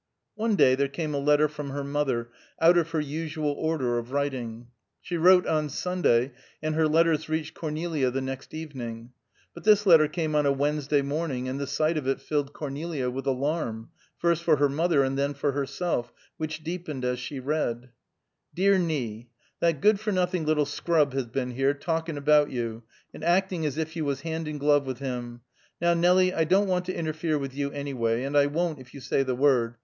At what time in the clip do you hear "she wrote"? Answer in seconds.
4.99-5.45